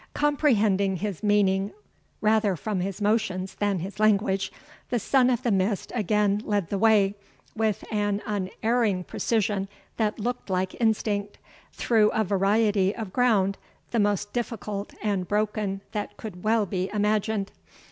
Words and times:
Comprehending 0.15 0.95
his 0.95 1.21
meaning 1.21 1.71
rather 2.21 2.55
from 2.55 2.79
his 2.79 2.99
motions 3.03 3.53
than 3.53 3.77
his 3.77 3.99
language, 3.99 4.51
the 4.89 4.97
Son 4.97 5.29
of 5.29 5.43
the 5.43 5.51
Mist 5.51 5.91
again 5.93 6.41
led 6.43 6.69
the 6.69 6.79
way, 6.79 7.13
with 7.55 7.83
an 7.91 8.19
unerring 8.25 9.03
precision 9.03 9.67
that 9.97 10.17
looked 10.19 10.49
like 10.49 10.75
instinct, 10.81 11.37
through 11.71 12.09
a 12.15 12.23
variety 12.23 12.95
of 12.95 13.13
ground 13.13 13.59
the 13.91 13.99
most 13.99 14.33
difficult 14.33 14.91
and 15.03 15.27
broken 15.27 15.81
that 15.91 16.17
could 16.17 16.43
well 16.43 16.65
be 16.65 16.89
imagined. 16.91 17.51